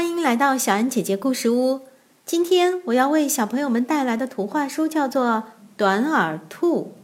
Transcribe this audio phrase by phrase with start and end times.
[0.00, 1.82] 欢迎来到小安姐姐故事屋。
[2.24, 5.26] 今天我要为小朋友们带来的图画书叫做
[5.76, 6.94] 《短耳兔》。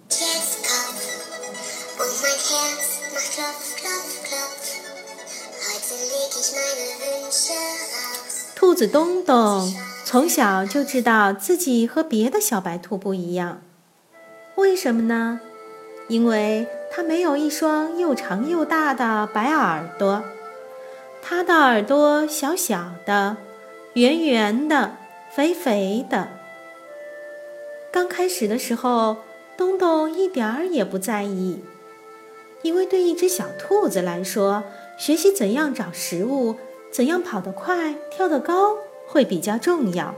[8.54, 9.74] 兔子东东
[10.06, 13.60] 从小就知道自己和别的小白兔不一样，
[14.54, 15.38] 为什么呢？
[16.08, 20.24] 因为它没有一双又长又大的白耳朵。
[21.28, 23.36] 它的耳朵小小的，
[23.94, 24.96] 圆圆的，
[25.34, 26.28] 肥肥的。
[27.90, 29.16] 刚开始的时候，
[29.56, 31.64] 东东一点儿也不在意，
[32.62, 34.62] 因为对一只小兔子来说，
[34.96, 36.54] 学习怎样找食物、
[36.92, 38.76] 怎样跑得快、跳得高
[39.08, 40.14] 会比较重要。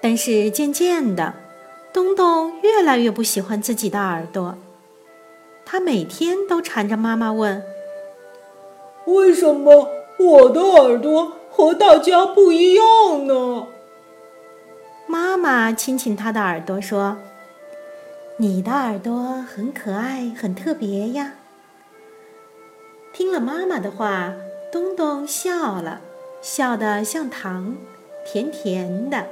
[0.00, 1.34] 但是渐渐的，
[1.92, 4.58] 东东越来越不喜欢自己的耳朵，
[5.64, 7.62] 他每天都缠着妈妈问。
[9.06, 13.68] 为什么我的耳朵和大家不一样呢？
[15.06, 17.18] 妈妈亲亲他的耳朵说
[18.38, 19.12] ：“你的耳朵
[19.42, 21.34] 很可爱，很特别呀。”
[23.14, 24.34] 听了妈妈的话，
[24.72, 26.00] 东东笑了，
[26.42, 27.76] 笑得像糖，
[28.26, 29.26] 甜甜的。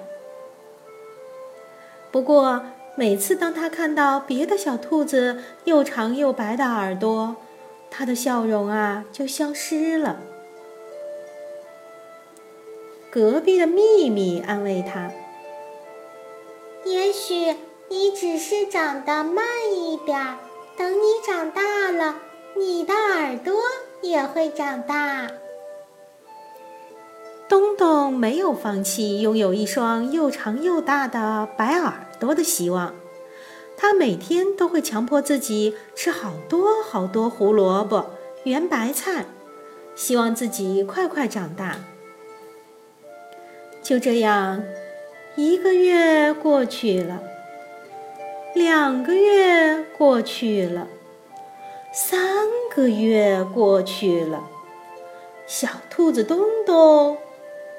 [2.13, 2.63] 不过，
[2.97, 7.37] 每次当他看到别的小兔子又长又白的耳朵，
[7.97, 10.19] 他的笑容啊，就消失了。
[13.09, 15.13] 隔壁的秘密安慰他
[16.85, 17.55] ：“也许
[17.89, 20.39] 你只是长得慢一点儿，
[20.77, 22.17] 等你长大了，
[22.57, 23.55] 你的耳朵
[24.03, 25.29] 也会长大。”
[27.49, 32.93] 东东没有放弃拥有一双又长又大的白耳朵的希望。
[33.77, 38.11] 他每天都会强迫自己吃好多好多胡萝卜、
[38.45, 39.27] 圆白菜，
[39.95, 41.77] 希望自己快快长大。
[43.83, 44.63] 就这样，
[45.37, 47.23] 一个月过去了，
[48.55, 50.89] 两个月过去了，
[51.93, 54.45] 三个月过去了，
[55.47, 57.19] 小兔子东东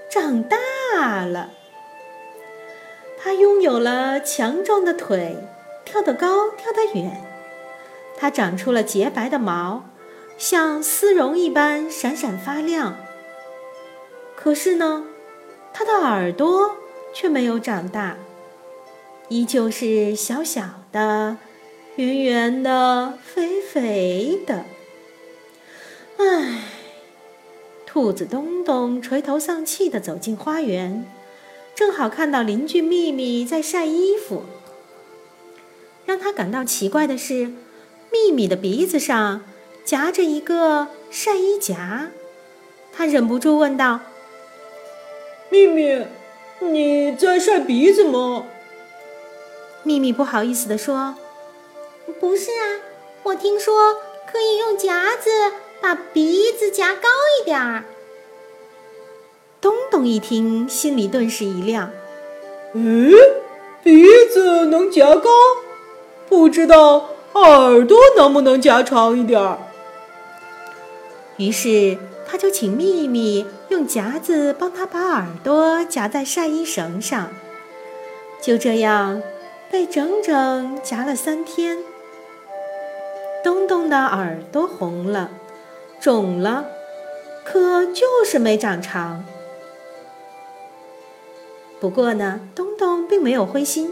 [0.07, 1.49] 长大了，
[3.17, 5.35] 它拥有了强壮的腿。
[5.85, 7.23] 跳得高，跳得远，
[8.17, 9.85] 它长出了洁白的毛，
[10.37, 12.97] 像丝绒一般闪闪发亮。
[14.35, 15.05] 可是呢，
[15.73, 16.75] 它的耳朵
[17.13, 18.17] 却没有长大，
[19.29, 21.37] 依旧是小小的、
[21.95, 24.65] 圆圆的、肥肥的。
[26.17, 26.63] 唉，
[27.85, 31.05] 兔子东东垂头丧气地走进花园，
[31.73, 34.43] 正好看到邻居秘密在晒衣服。
[36.05, 37.51] 让他感到奇怪的是，
[38.11, 39.41] 秘密的鼻子上
[39.83, 42.11] 夹着一个晒衣夹，
[42.93, 43.99] 他忍不住问道
[45.49, 46.05] ：“秘密，
[46.59, 48.45] 你在晒鼻子吗？”
[49.83, 51.15] 秘密不好意思地说
[52.19, 52.81] ：“不是啊，
[53.23, 53.95] 我听说
[54.31, 55.29] 可以用夹子
[55.81, 57.09] 把鼻子夹高
[57.41, 57.83] 一点儿。”
[59.59, 61.91] 东东一听，心里顿时一亮
[62.73, 63.11] ：“嗯，
[63.83, 65.29] 鼻子能夹高？”
[66.27, 69.57] 不知道耳朵能不能夹长一点儿？
[71.37, 77.29] 于是他就请秘密用夹子帮他把耳朵夹在晒衣绳上。
[78.41, 79.21] 就这样，
[79.69, 81.79] 被整整夹了三天。
[83.43, 85.29] 东东的耳朵红了，
[85.99, 86.65] 肿了，
[87.43, 89.23] 可就是没长长。
[91.79, 93.91] 不过呢，东东并没有灰心。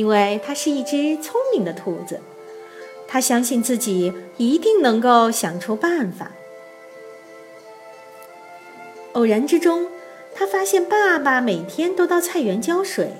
[0.00, 2.20] 因为它是一只聪明的兔子，
[3.06, 6.30] 它相信自己一定能够想出办法。
[9.12, 9.88] 偶然之中，
[10.34, 13.12] 他发现爸爸每天都到菜园浇水，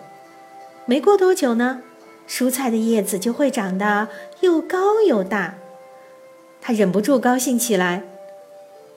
[0.86, 1.82] 没过多久呢，
[2.26, 4.08] 蔬菜的叶子就会长得
[4.40, 5.56] 又高又大。
[6.62, 8.04] 他忍不住高兴起来：“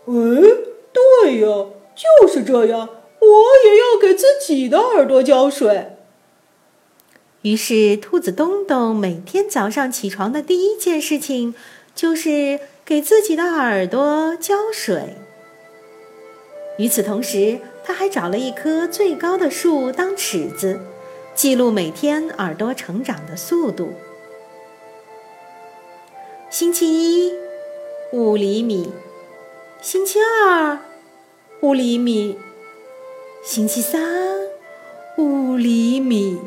[0.08, 0.14] 哎，
[0.94, 1.48] 对呀，
[1.94, 2.88] 就是这样，
[3.20, 3.28] 我
[3.66, 5.90] 也要给自己的耳朵浇水。”
[7.44, 11.54] 于是，兔子东东每天早上起床的第一件事情，
[11.94, 15.18] 就是给自己的耳朵浇水。
[16.78, 20.80] 与此同时，他还找了一棵最高的树当尺子，
[21.36, 23.94] 记录每天耳朵成长的速度。
[26.50, 27.34] 星期一，
[28.14, 28.86] 五厘米；
[29.82, 30.80] 星期二，
[31.60, 32.38] 五厘米；
[33.44, 34.02] 星期三，
[35.18, 36.40] 五厘米。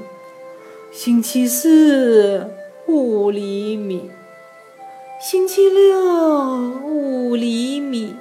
[0.96, 2.50] 星期四
[2.86, 4.10] 五厘米，
[5.20, 6.00] 星期六
[6.82, 8.16] 五厘米，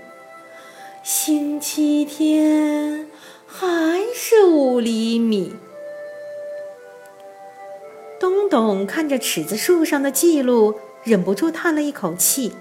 [1.01, 3.07] 星期天
[3.47, 5.53] 还是五厘米。
[8.19, 10.75] 东东看着尺子树上的记录，
[11.05, 12.51] 忍不住叹了一口气。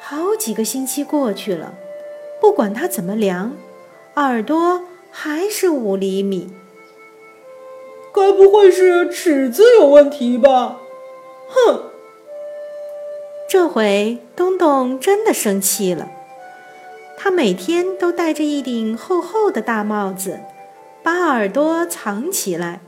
[0.00, 1.74] 好几个星期过去了，
[2.40, 3.54] 不管他怎么量，
[4.14, 6.50] 耳朵还是五厘米。
[8.14, 10.78] 该不会是尺子有问题吧？
[11.48, 11.84] 哼！
[13.48, 16.08] 这回东东真的生气了。
[17.16, 20.40] 他每天都戴着一顶厚厚的大帽子，
[21.02, 22.80] 把耳朵藏起来，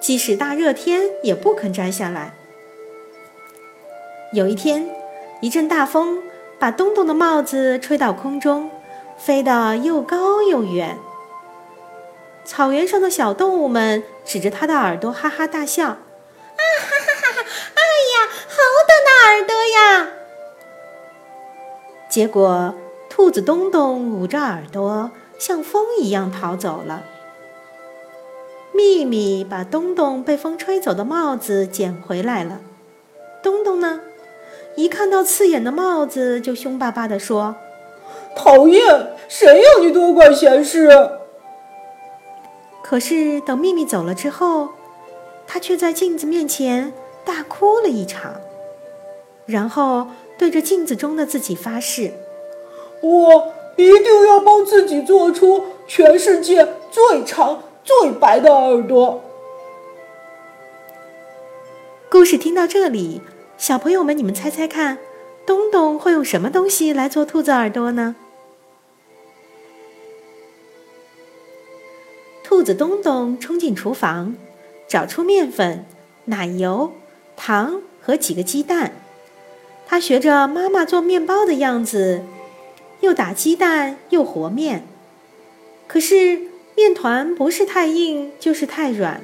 [0.00, 2.34] 即使大热天也不肯摘下来。
[4.32, 4.88] 有一天，
[5.40, 6.22] 一阵大风
[6.58, 8.70] 把东东的帽子吹到空中，
[9.16, 10.98] 飞得又高又远。
[12.44, 15.96] 草原上的小动物们指着他的耳朵哈哈大笑：“啊哈
[16.54, 17.44] 哈哈哈！
[17.74, 17.80] 哎
[18.14, 18.56] 呀，好
[18.86, 20.08] 大的耳朵呀！”
[22.08, 22.74] 结果，
[23.08, 27.02] 兔子东东捂着耳朵，像风一样逃走了。
[28.72, 32.60] 秘密把东东被风吹走的帽子捡回来了。
[33.42, 34.00] 东东呢，
[34.76, 37.56] 一看到刺眼的帽子，就凶巴巴地说
[38.36, 39.12] ：“讨厌！
[39.28, 40.88] 谁要你多管闲事？”
[42.86, 44.68] 可是等秘密走了之后，
[45.46, 46.92] 他却在镜子面前
[47.24, 48.34] 大哭了一场，
[49.46, 52.12] 然后对着镜子中的自己发誓
[53.00, 59.22] ：“我一定要帮自己做出全世界最长、最白的耳朵。”
[62.10, 63.22] 故事听到这里，
[63.56, 64.98] 小朋友们，你们猜猜看，
[65.46, 68.14] 东东会用什么东西来做兔子耳朵呢？
[72.64, 74.34] 子东东冲进厨房，
[74.88, 75.84] 找出面粉、
[76.24, 76.92] 奶油、
[77.36, 78.92] 糖和几个鸡蛋。
[79.86, 82.24] 他学着妈妈做面包的样子，
[83.00, 84.86] 又打鸡蛋又和面。
[85.86, 89.20] 可是面团不是太硬就是太软，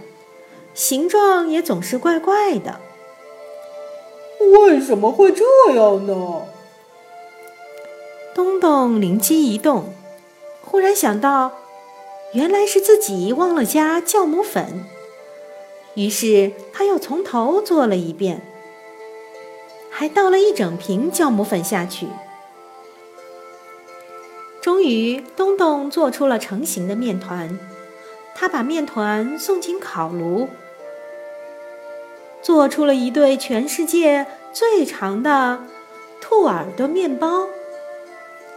[0.75, 2.81] 形状也总是怪怪的。
[4.41, 5.45] 为什么会这
[5.75, 6.43] 样呢？
[8.35, 9.95] 东东灵机一动，
[10.63, 11.53] 忽然想到。
[12.33, 14.85] 原来是自己忘了加酵母粉，
[15.95, 18.41] 于是他又从头做了一遍，
[19.91, 22.07] 还倒了一整瓶酵母粉下去。
[24.63, 27.59] 终于，东东做出了成型的面团。
[28.33, 30.49] 他把面团送进烤炉，
[32.41, 35.65] 做出了一对全世界最长的
[36.21, 37.49] 兔耳朵面包，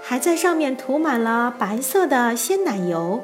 [0.02, 3.24] 还在上面涂满了白色的鲜奶油。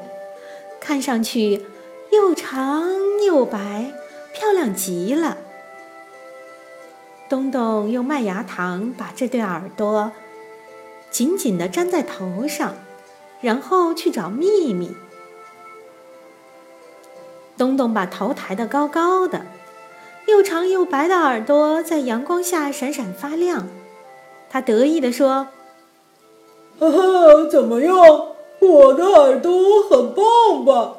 [0.90, 1.64] 看上去
[2.10, 2.82] 又长
[3.24, 3.92] 又白，
[4.32, 5.36] 漂亮极了。
[7.28, 10.10] 东东用麦芽糖把这对耳朵
[11.08, 12.74] 紧紧地粘在头上，
[13.40, 14.96] 然后去找秘密。
[17.56, 19.46] 东东把头抬得高高的，
[20.26, 23.68] 又长又白的耳朵在阳光下闪闪发亮。
[24.48, 25.46] 他得意地说
[26.80, 27.94] ：“哈哈，怎么样？”
[28.60, 30.96] 我的耳朵很棒吧？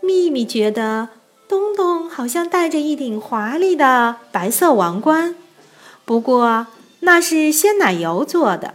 [0.00, 1.08] 秘密觉得
[1.46, 5.34] 东东好像戴着一顶华丽的白色王冠，
[6.04, 6.66] 不过
[7.00, 8.74] 那是鲜奶油做的，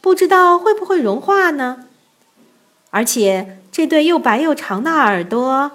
[0.00, 1.86] 不知道会不会融化呢？
[2.90, 5.70] 而且这对又白又长的耳朵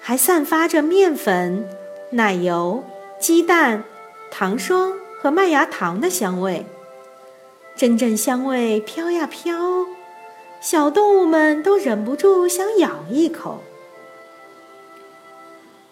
[0.00, 1.68] 还散发着面粉、
[2.12, 2.84] 奶油、
[3.18, 3.84] 鸡蛋、
[4.30, 6.66] 糖霜和麦芽糖的香味。
[7.78, 9.86] 阵阵香味飘呀飘，
[10.60, 13.62] 小动物们都忍不住想咬一口。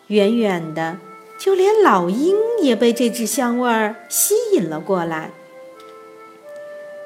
[0.08, 0.96] 远远的，
[1.38, 5.30] 就连老鹰也被这只香味儿吸引了过来。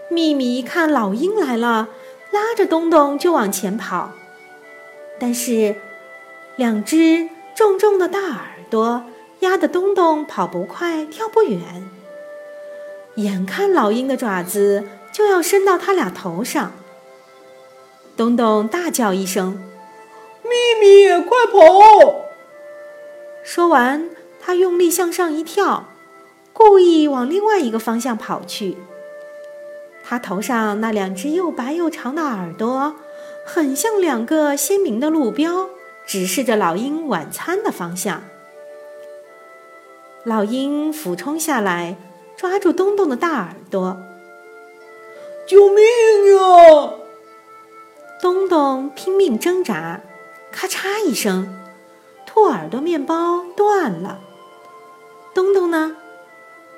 [0.09, 1.91] 秘密一看老鹰来了，
[2.31, 4.13] 拉着东东就往前跑，
[5.19, 5.77] 但是
[6.57, 9.05] 两只重重的大耳朵
[9.41, 11.91] 压得东东跑不快，跳不远。
[13.17, 16.73] 眼看老鹰的爪子就要伸到他俩头上，
[18.17, 19.61] 东东大叫一声
[20.43, 20.51] ：“咪
[20.81, 22.29] 咪，快跑！”
[23.43, 24.09] 说完，
[24.41, 25.89] 他用力向上一跳，
[26.53, 28.77] 故意往另外一个方向跑去。
[30.05, 32.97] 他头上那两只又白又长的耳朵，
[33.45, 35.69] 很像两个鲜明的路标，
[36.07, 38.23] 指示着老鹰晚餐的方向。
[40.25, 41.97] 老鹰俯冲下来。
[42.41, 43.99] 抓住东东的大耳朵！
[45.47, 45.85] 救命
[46.39, 46.95] 啊！
[48.19, 50.01] 东东拼命挣扎，
[50.51, 51.55] 咔嚓一声，
[52.25, 54.21] 兔耳朵面包断了。
[55.35, 55.99] 东东呢？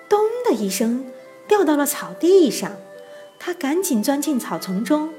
[0.08, 1.06] 咚的一声，
[1.46, 2.72] 掉到了草地上，
[3.38, 5.10] 他赶紧钻进草丛中。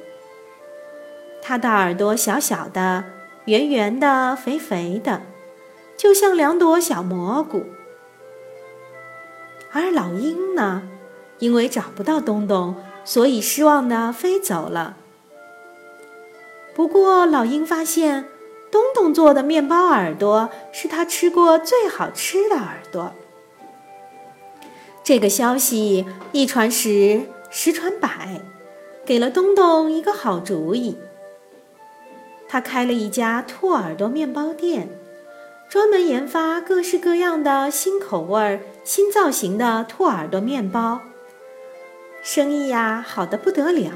[1.42, 3.06] 他的耳朵小小的、
[3.46, 5.22] 圆圆的、肥肥的，
[5.96, 7.64] 就像两朵小蘑菇。
[9.74, 10.84] 而老鹰呢，
[11.40, 14.96] 因为找不到东东，所以失望的飞走了。
[16.76, 18.26] 不过，老鹰发现
[18.72, 23.12] 东东做的面包耳朵是他吃过最好吃的耳朵。
[25.04, 28.42] 这个消息一传十，十传百，
[29.06, 30.98] 给了东东一个好主意。
[32.48, 34.88] 他开了一家兔耳朵面包店，
[35.68, 41.02] 专门研发各式各样的新口味儿、新造型的兔耳朵面包，
[42.22, 43.92] 生意呀好的不得了。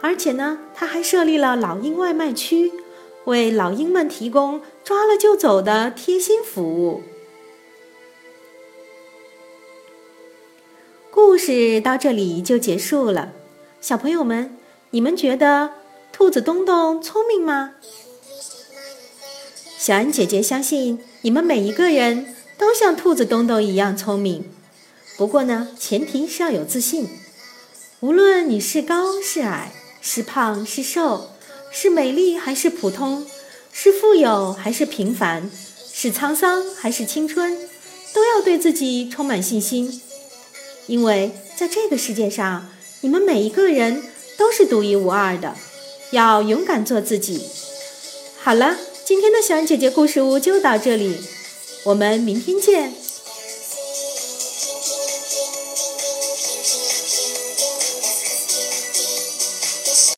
[0.00, 2.72] 而且呢，他还设立了老鹰外卖区，
[3.24, 7.02] 为老鹰们提供抓了就走的贴心服务。
[11.10, 13.32] 故事到这里就结束了，
[13.80, 14.56] 小朋友们，
[14.90, 15.70] 你们觉得
[16.12, 17.74] 兔子东东聪明吗？
[19.78, 24.44] 小恩姐姐相信你们每一个人都像兔子东东一样聪明。
[25.16, 27.08] 不过呢，前提是要有自信。
[28.00, 31.30] 无论你是高是矮，是胖是瘦，
[31.70, 33.26] 是美丽还是普通，
[33.72, 35.50] 是富有还是平凡，
[35.92, 37.56] 是沧桑还是青春，
[38.12, 40.02] 都要对自己充满信心。
[40.86, 42.68] 因为在这个世界上，
[43.00, 44.02] 你们每一个人
[44.36, 45.54] 都是独一无二的，
[46.10, 47.48] 要勇敢做自己。
[48.42, 51.16] 好了，今天的小安姐姐故事屋就到这里，
[51.84, 53.03] 我们明天见。